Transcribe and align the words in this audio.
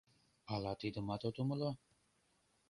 Ала 0.53 0.73
тидымат 0.79 1.21
от 1.27 1.35
умыло?!.. 1.41 1.71